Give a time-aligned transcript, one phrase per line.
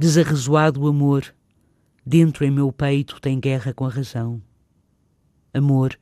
[0.00, 1.26] Desarrezoado amor,
[2.06, 4.40] dentro em meu peito tem guerra com a razão.
[5.52, 5.94] Amor,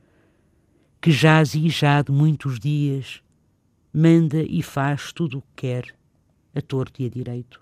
[1.01, 3.21] que jaz e já de muitos dias,
[3.93, 5.93] manda e faz tudo o que quer,
[6.55, 7.61] a torto e a direito.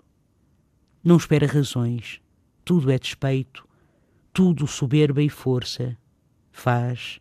[1.02, 2.20] Não espera razões,
[2.64, 3.66] tudo é despeito,
[4.32, 5.98] tudo soberba e força,
[6.52, 7.18] faz,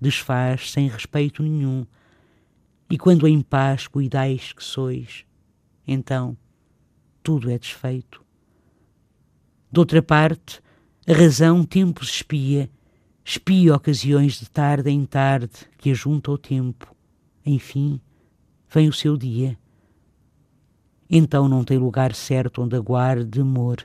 [0.00, 1.86] desfaz sem respeito nenhum,
[2.88, 5.26] e quando em paz cuidais que sois,
[5.86, 6.34] então
[7.22, 8.23] tudo é desfeito.
[9.74, 10.62] Doutra parte,
[11.04, 12.70] a razão tempos espia,
[13.24, 16.94] espia ocasiões de tarde em tarde que ajunta o tempo.
[17.44, 18.00] Enfim,
[18.72, 19.58] vem o seu dia.
[21.10, 23.84] Então não tem lugar certo onde aguarde amor.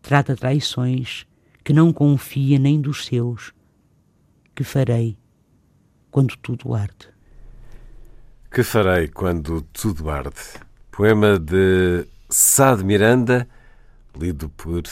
[0.00, 1.26] Trata traições
[1.64, 3.52] que não confia nem dos seus.
[4.54, 5.18] Que farei
[6.12, 7.08] quando tudo arde?
[8.52, 10.60] Que farei quando tudo arde?
[10.92, 13.48] Poema de Sá de Miranda
[14.18, 14.82] lido por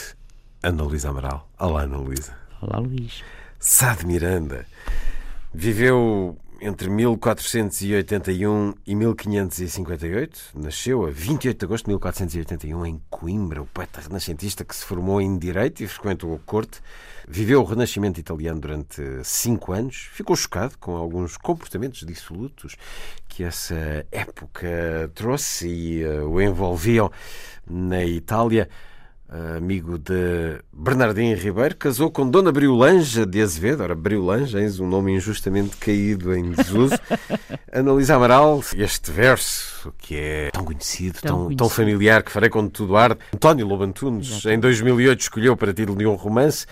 [0.63, 1.49] Ana Luísa Amaral.
[1.59, 2.35] Olá, Ana Luísa.
[2.61, 3.23] Olá, Luís.
[3.59, 4.65] Sá de Miranda
[5.53, 10.51] viveu entre 1481 e 1558.
[10.55, 15.19] Nasceu a 28 de agosto de 1481 em Coimbra, o poeta renascentista que se formou
[15.19, 16.79] em Direito e frequentou a corte.
[17.27, 20.09] Viveu o Renascimento italiano durante cinco anos.
[20.11, 22.75] Ficou chocado com alguns comportamentos dissolutos
[23.27, 27.11] que essa época trouxe e uh, o envolviam
[27.67, 28.69] na Itália
[29.31, 33.81] amigo de Bernardino Ribeiro, casou com Dona Briolanja de Azevedo.
[33.81, 36.95] Ora, Briolanja, eis um nome injustamente caído em desuso.
[37.71, 41.57] Analisa Amaral, este verso que é tão conhecido, tão, tão, conhecido.
[41.57, 43.19] tão familiar, que farei quando tudo arde.
[43.33, 46.65] António Lobantunes, em 2008, escolheu para título de um romance.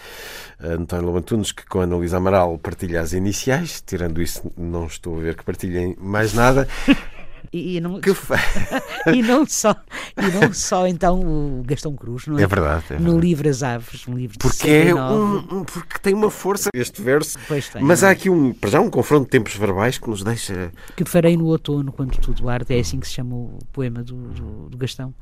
[0.61, 3.81] António Lobantunes, que com Analisa Amaral partilha as iniciais.
[3.85, 6.67] Tirando isso, não estou a ver que partilhem mais nada.
[7.51, 8.11] E, e, não, que
[9.13, 9.75] e não só
[10.17, 12.43] e não só então o Gastão Cruz não é?
[12.43, 12.85] É verdade.
[12.85, 13.11] É verdade.
[13.11, 17.01] No livro As Aves, no livro porque é um, um, porque tem uma força este
[17.01, 17.39] verso.
[17.47, 20.71] Tem, mas há aqui um para já um confronto de tempos verbais que nos deixa
[20.95, 24.15] que farei no outono quando tudo arde é assim que se chama o poema do,
[24.15, 25.13] do, do Gastão.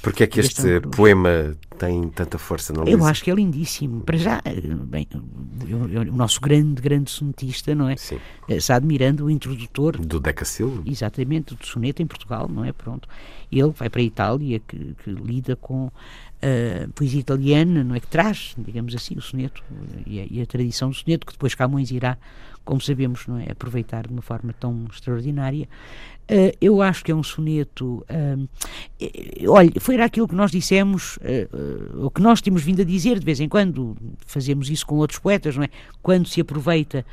[0.00, 4.00] Porque é que este poema tem tanta força na Eu acho que é lindíssimo.
[4.02, 4.42] Para já,
[4.86, 7.96] bem, o nosso grande, grande sonetista, não é?
[7.96, 8.18] Sim.
[8.48, 9.98] Está admirando o introdutor.
[9.98, 10.82] Do Deca Silva.
[10.86, 12.72] Exatamente, do soneto em Portugal, não é?
[12.72, 13.08] Pronto.
[13.50, 15.90] Ele vai para a Itália, que, que lida com
[16.44, 18.00] a poesia italiana, não é?
[18.00, 19.62] Que traz, digamos assim, o soneto
[20.06, 22.18] e a, e a tradição do soneto, que depois Camões irá,
[22.64, 23.50] como sabemos, não é?
[23.50, 25.68] Aproveitar de uma forma tão extraordinária.
[26.24, 28.04] Uh, eu acho que é um soneto.
[28.08, 31.18] Uh, olha, foi aquilo que nós dissemos,
[31.96, 35.18] o que nós temos vindo a dizer de vez em quando, fazemos isso com outros
[35.18, 35.68] poetas, não é?
[36.02, 37.04] Quando se aproveita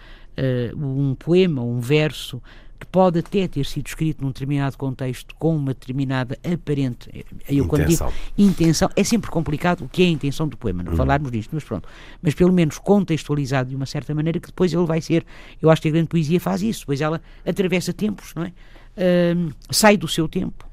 [0.76, 2.42] um poema, um verso,
[2.82, 7.86] que pode até ter sido escrito num determinado contexto com uma determinada aparente eu quando
[7.86, 10.98] digo intenção, é sempre complicado o que é a intenção do poema, não uhum.
[10.98, 11.88] falarmos disto, mas pronto,
[12.24, 15.24] mas pelo menos contextualizado de uma certa maneira que depois ele vai ser,
[15.62, 18.54] eu acho que a grande poesia faz isso, depois ela atravessa tempos, não é?
[18.98, 20.71] uh, sai do seu tempo.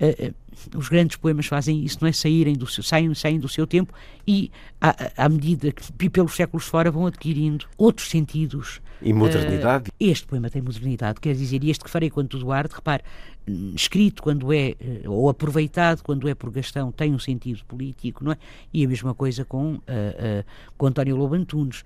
[0.00, 0.34] Uh,
[0.76, 2.12] os grandes poemas fazem isso, não é?
[2.12, 3.92] Saírem do seu, saem, saem do seu tempo
[4.26, 4.50] e,
[4.80, 8.80] à, à medida que pelos séculos fora vão adquirindo outros sentidos.
[9.00, 9.90] E modernidade?
[9.90, 13.04] Uh, este poema tem modernidade, quer dizer, e este que farei quando tudo arde, repare,
[13.74, 14.74] escrito quando é,
[15.06, 18.38] ou aproveitado quando é por Gastão, tem um sentido político, não é?
[18.72, 20.44] E a mesma coisa com, uh, uh,
[20.76, 21.84] com António Lobo Antunes.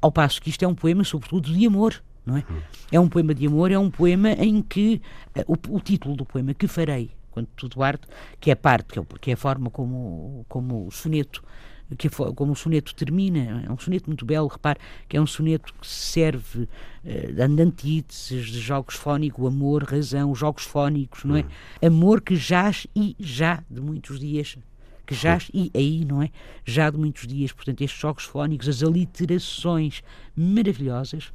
[0.00, 2.44] ao passo que isto é um poema, sobretudo, de amor não é?
[2.90, 5.00] É um poema de amor, é um poema em que
[5.46, 8.02] o, o, título do poema que farei quando tudo arde,
[8.40, 11.42] que é parte, que é, que é a forma como, como o soneto
[11.98, 15.72] que como o soneto termina, é um soneto muito belo, repare que é um soneto
[15.74, 16.62] que serve
[17.04, 21.42] uh, de antíteses, de jogos fónicos, amor, razão, jogos fónicos, não é?
[21.42, 21.86] Hum.
[21.86, 24.56] Amor que jaz e já de muitos dias
[25.06, 26.30] que jaz e aí, não é?
[26.64, 30.02] Já de muitos dias, portanto, estes jogos fónicos, as aliterações
[30.34, 31.26] maravilhosas,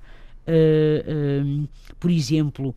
[0.48, 1.70] uh,
[2.00, 2.76] por exemplo,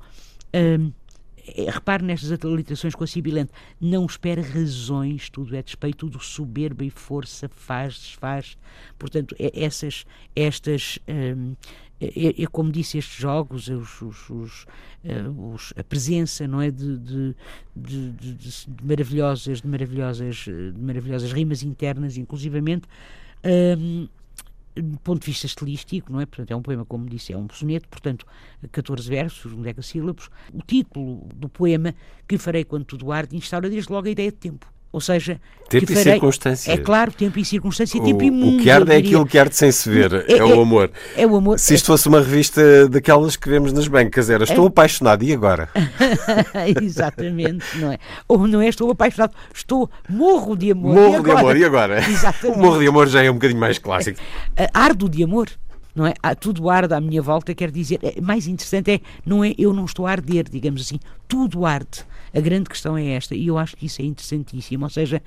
[1.69, 6.91] repare nestas aliterações com a sibilante, não espera razões, tudo é despeito, tudo soberba e
[6.91, 8.57] força, faz, desfaz.
[8.99, 10.07] Portanto, essas,
[10.37, 11.55] estas, hum,
[12.01, 14.67] é, como disse, estes jogos, os, os, os,
[15.05, 15.25] eh,
[15.77, 17.35] a presença, não é, de, de,
[17.77, 22.89] de, de, maravilhosas, de maravilhosas, de maravilhosas rimas internas, inclusivamente,
[23.79, 24.09] hum,
[24.75, 26.27] do ponto de vista estilístico, não é?
[26.27, 28.27] Portanto, é um poema, como disse, é um soneto, portanto,
[28.71, 30.31] 14 versos, um decassílabos.
[30.53, 31.95] O título do poema,
[32.27, 34.73] que farei quando tudo arde, instaura desde logo a ideia de tempo.
[34.93, 35.41] Ou seja,
[35.71, 36.71] tempo que e farei, circunstância.
[36.71, 38.59] É claro, tempo e circunstância, o, tempo e mundo.
[38.59, 40.91] O que arde é aquilo que arde sem se ver, é, é, o amor.
[41.17, 41.59] É o amor.
[41.59, 44.69] Se isto fosse uma revista daquelas que vemos nas bancas, era estou é.
[44.69, 45.71] apaixonado, e agora?
[46.83, 47.99] Exatamente, não é?
[48.29, 50.95] Ou não é estou apaixonado, estou morro de amor.
[50.95, 51.99] Morro e de amor, e agora?
[52.07, 52.59] Exatamente.
[52.59, 54.21] O morro de amor já é um bocadinho mais clássico.
[54.75, 55.49] Ardo de amor
[55.95, 56.15] não é?
[56.23, 59.73] Ah, tudo arde à minha volta, quer dizer, é, mais interessante é, não é eu
[59.73, 60.99] não estou a arder, digamos assim,
[61.29, 62.05] tudo arde.
[62.35, 65.23] A grande questão é esta, e eu acho que isso é interessantíssimo, ou seja,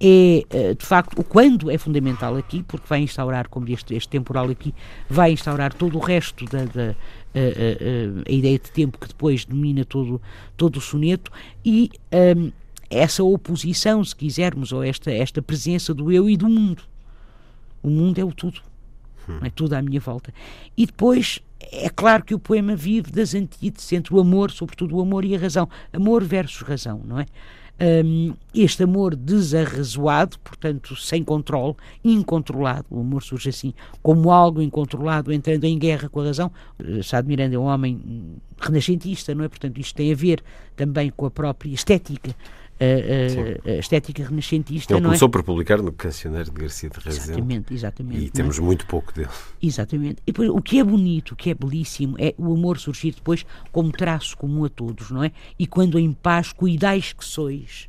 [0.00, 4.08] é eh, de facto o quando é fundamental aqui, porque vai instaurar, como este, este
[4.08, 4.74] temporal aqui,
[5.08, 6.94] vai instaurar todo o resto da, da
[7.34, 10.20] a, a, a, ideia de tempo que depois domina todo,
[10.56, 11.30] todo o soneto
[11.62, 11.90] e
[12.36, 12.50] um,
[12.88, 16.82] essa oposição, se quisermos, ou esta, esta presença do eu e do mundo.
[17.82, 18.60] O mundo é o tudo.
[19.28, 19.38] Hum.
[19.42, 20.32] É tudo à minha volta.
[20.76, 25.00] E depois, é claro que o poema vive das antíteses entre o amor, sobretudo o
[25.00, 25.68] amor e a razão.
[25.92, 27.26] Amor versus razão, não é?
[27.78, 35.30] Um, este amor desarrazoado, portanto, sem controle, incontrolado, o amor surge assim, como algo incontrolado,
[35.30, 36.50] entrando em guerra com a razão.
[36.78, 38.00] Eh, Sá de Miranda é um homem
[38.58, 39.48] renascentista, não é?
[39.48, 40.42] Portanto, isto tem a ver
[40.74, 42.34] também com a própria estética
[43.78, 44.92] estética renascentista.
[44.92, 45.30] Ele não começou é?
[45.30, 47.30] por publicar no Cancioneiro de Garcia de Rezende.
[47.30, 48.24] Exatamente, exatamente.
[48.24, 48.60] E temos é?
[48.60, 49.30] muito pouco dele.
[49.62, 50.18] Exatamente.
[50.26, 53.46] E depois, o que é bonito, o que é belíssimo, é o amor surgir depois
[53.72, 55.32] como traço comum a todos, não é?
[55.58, 57.88] E quando em paz cuidais que sois,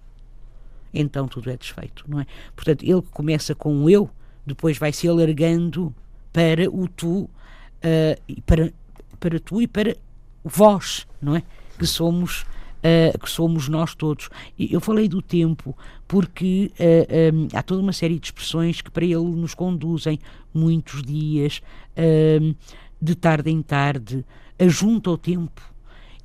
[0.93, 2.25] então tudo é desfeito, não é?
[2.55, 4.09] Portanto, ele que começa com o eu,
[4.45, 5.93] depois vai se alargando
[6.31, 8.71] para o tu, uh, para,
[9.19, 9.95] para tu e para
[10.43, 11.43] vós, não é?
[11.77, 12.45] Que somos
[12.87, 14.29] uh, que somos nós todos.
[14.57, 15.75] Eu falei do tempo
[16.07, 19.53] porque uh, eh, um, eh, há toda uma série de expressões que para ele nos
[19.53, 20.19] conduzem
[20.53, 21.61] muitos dias,
[22.99, 24.25] de tarde em tarde,
[24.57, 25.61] ajunta o tempo.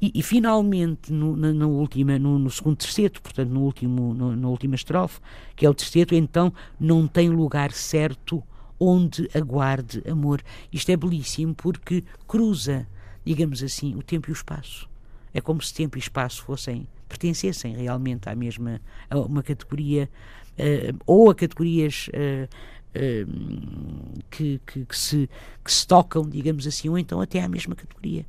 [0.01, 4.35] E, e, finalmente, no, na, na, última, no, no, segundo terceto, portanto, no último, no,
[4.35, 5.21] na última estrofe,
[5.55, 8.43] que é o terceto, então não tem lugar certo
[8.81, 10.43] onde aguarde amor.
[10.73, 12.87] Isto é belíssimo porque cruza,
[13.25, 14.92] digamos assim, o tempo e o espaço.
[15.35, 20.09] É como se tempo e espaço fossem pertencessem realmente à mesma a uma categoria
[20.53, 22.49] uh, ou a categorias uh,
[22.97, 25.29] uh, que, que, que, se,
[25.65, 28.27] que se tocam, digamos assim, ou então até à mesma categoria.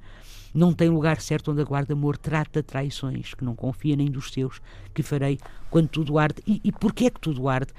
[0.53, 4.61] Não tem lugar certo onde a guarda-amor trata traições, que não confia nem dos seus,
[4.93, 5.39] que farei
[5.69, 6.43] quando tudo arde.
[6.45, 7.73] E, e porquê é que tudo arde?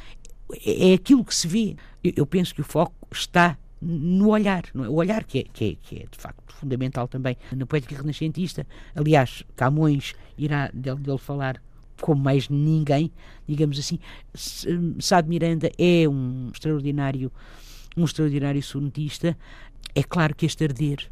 [0.65, 1.77] É, é aquilo que se vê.
[2.03, 4.89] Eu, eu penso que o foco está no olhar, é?
[4.89, 8.67] o olhar que é, que, é, que é de facto fundamental também na poética renascentista.
[8.95, 11.61] Aliás, Camões irá dele, dele falar
[12.01, 13.13] como mais ninguém,
[13.47, 13.99] digamos assim.
[14.99, 17.31] Sá de Miranda é um extraordinário,
[17.97, 19.37] um extraordinário sonetista.
[19.95, 21.11] É claro que este arder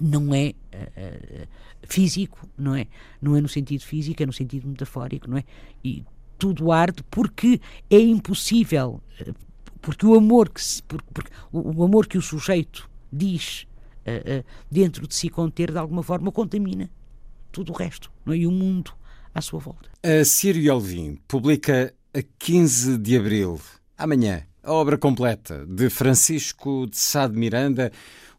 [0.00, 1.46] não é uh,
[1.82, 2.86] físico, não é?
[3.20, 5.44] Não é no sentido físico, é no sentido metafórico, não é?
[5.84, 6.04] E
[6.38, 9.02] tudo arde porque é impossível,
[9.82, 13.66] porque o amor que se, porque, porque o, o amor que o sujeito diz
[14.06, 16.88] uh, uh, dentro de si conter, de alguma forma, contamina
[17.50, 18.38] tudo o resto não é?
[18.38, 18.92] e o mundo
[19.34, 19.90] à sua volta.
[20.02, 23.60] A Sírio Alvim publica a 15 de abril,
[23.98, 27.90] amanhã, a obra completa de Francisco de Sá de Miranda,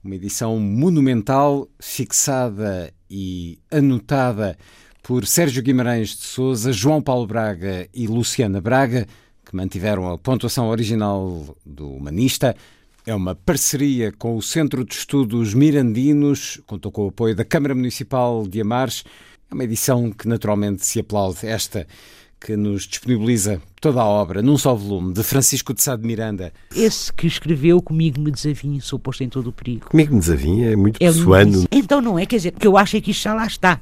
[0.04, 4.58] uma edição monumental, fixada e anotada
[5.02, 9.06] por Sérgio Guimarães de Souza, João Paulo Braga e Luciana Braga,
[9.53, 12.55] que mantiveram a pontuação original do Humanista.
[13.05, 17.75] É uma parceria com o Centro de Estudos Mirandinos, contou com o apoio da Câmara
[17.75, 19.03] Municipal de Amares.
[19.51, 21.86] É uma edição que naturalmente se aplaude, esta
[22.39, 26.51] que nos disponibiliza toda a obra num só volume, de Francisco de Sá de Miranda.
[26.75, 29.89] Esse que escreveu Comigo me desavinho, sou posto em todo o perigo.
[29.89, 31.65] Comigo me desavinho é muito é pessoano.
[31.72, 33.79] Então não é, quer dizer, porque eu acho é que isto já lá está.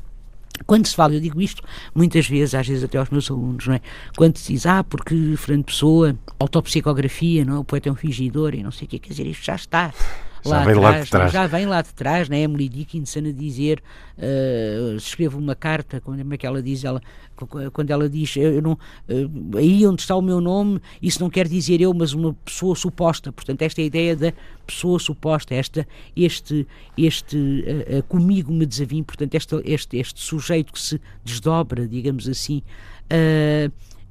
[0.65, 3.75] Quando se fala, eu digo isto muitas vezes, às vezes até aos meus alunos, não
[3.75, 3.81] é?
[4.15, 7.59] Quando se diz, ah, porque Fernando Pessoa, autopsicografia, não é?
[7.59, 9.93] O poeta é um fingidor e não sei o quê, quer dizer, isto já está.
[10.45, 11.31] Lá, vem atrás, lá de trás.
[11.31, 12.41] já vem lá de trás, né?
[12.41, 13.83] Emily Dickinson a dizer,
[14.17, 17.01] uh, escreve uma carta, como é que ela diz, ela,
[17.73, 21.47] quando ela diz, eu não, uh, aí onde está o meu nome, isso não quer
[21.47, 24.33] dizer eu, mas uma pessoa suposta, portanto esta é a ideia da
[24.65, 26.67] pessoa suposta, esta, este,
[26.97, 32.61] este uh, comigo me desavim, portanto este, este, este sujeito que se desdobra, digamos assim,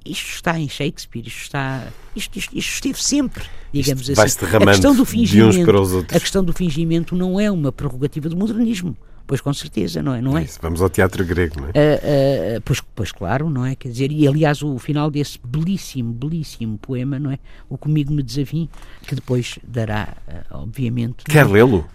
[0.04, 1.86] isto está em Shakespeare, isto está.
[2.14, 4.56] Isto, isto, isto esteve sempre, digamos isto assim.
[4.56, 6.06] A questão do fingimento.
[6.10, 8.96] A questão do fingimento não é uma prerrogativa do modernismo.
[9.26, 10.20] Pois com certeza, não é?
[10.20, 10.42] Não é?
[10.42, 11.70] Isso, vamos ao teatro grego, não é?
[11.70, 13.76] Uh, uh, pois, pois claro, não é?
[13.76, 17.38] Quer dizer, e aliás o final desse belíssimo, belíssimo poema, não é?
[17.68, 18.68] O Comigo Me Desavim,
[19.06, 20.16] que depois dará,
[20.50, 21.22] obviamente.
[21.24, 21.86] Quer lê-lo?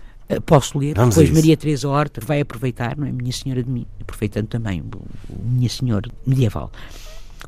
[0.45, 3.11] posso ler, Vamos depois Maria Teresa Horta vai aproveitar, não é?
[3.11, 4.85] Minha Senhora de mim, aproveitando também o,
[5.29, 6.71] o Minha Senhora medieval.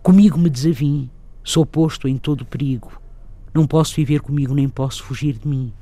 [0.01, 1.10] Comigo me desavim,
[1.44, 3.01] sou posto em todo perigo.
[3.54, 5.74] Não posso viver comigo, nem posso fugir de mim.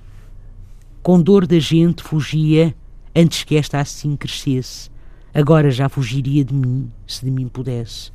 [1.03, 2.75] Com dor da gente fugia
[3.15, 4.89] antes que esta assim crescesse.
[5.34, 8.12] Agora já fugiria de mim, se de mim pudesse.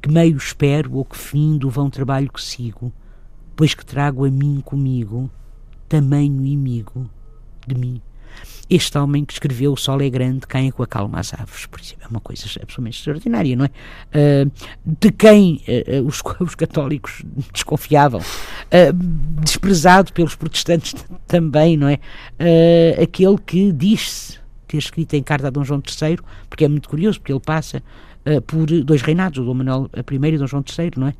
[0.00, 2.92] Que meio espero ou que fim do vão trabalho que sigo,
[3.54, 5.30] pois que trago a mim comigo,
[5.88, 7.08] tamanho inimigo
[7.66, 8.00] de mim.
[8.70, 11.80] Este homem que escreveu O Sol é Grande, Caem com a Calma às Aves, por
[11.80, 13.70] exemplo, é uma coisa absolutamente extraordinária, não é?
[14.44, 14.52] Uh,
[14.84, 18.92] de quem uh, os, os, católicos desconfiavam, uh,
[19.42, 20.94] desprezado pelos protestantes
[21.26, 21.98] também, não é?
[23.02, 26.18] aquele que diz-se ter escrito em carta a Dom João III,
[26.50, 27.82] porque é muito curioso, porque ele passa
[28.46, 31.14] por dois reinados, o Dom Manuel I e Dom João III, não é?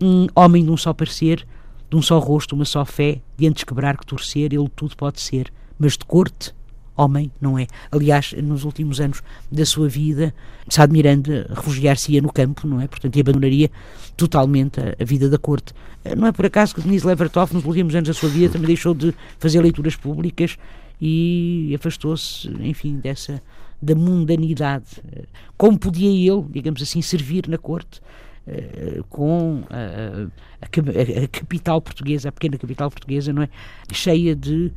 [0.00, 1.46] Um homem de um só parecer,
[1.88, 5.20] de um só rosto, uma só fé, de antes quebrar que torcer, ele tudo pode
[5.20, 6.54] ser mas de corte,
[6.96, 7.66] homem, não é?
[7.90, 9.20] Aliás, nos últimos anos
[9.50, 10.32] da sua vida,
[10.68, 12.86] Sá de Miranda refugiar-se-ia no campo, não é?
[12.86, 13.70] Portanto, e abandonaria
[14.16, 15.74] totalmente a, a, vida da corte.
[16.04, 18.68] Eh, não é por acaso que Denise Levertov, nos últimos anos da sua vida, também
[18.68, 20.56] deixou de fazer leituras públicas
[21.00, 23.42] e afastou-se, enfim, dessa
[23.80, 25.02] da mundanidade.
[25.12, 25.24] Eh,
[25.56, 28.00] como podia ele, digamos assim, servir na corte?
[28.44, 33.48] Uh, com a, a, a, capital portuguesa, a pequena capital portuguesa, não é?
[33.92, 34.72] Cheia de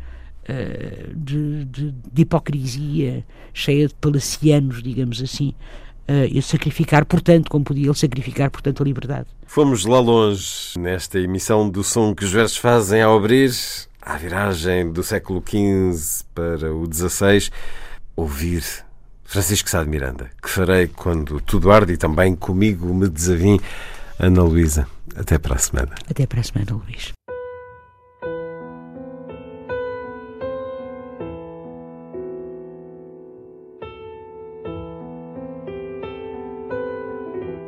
[1.16, 5.54] de, de, de, hipocrisia, cheia de palacianos, digamos assim,
[6.08, 9.28] uh, e sacrificar, portanto, como podia ele sacrificar, portanto, a liberdade.
[9.46, 13.52] Fomos lá longe nesta emissão do som que os versos fazem ao abrir,
[14.02, 17.50] à viragem do século XV para o XVI,
[18.16, 18.64] ouvir
[19.24, 23.60] Francisco Sá de Miranda, que farei quando tudo arde e também comigo me desavim,
[24.20, 24.88] Ana Luísa.
[25.16, 25.96] Até para a semana.
[26.10, 27.15] Até para a semana, Luís.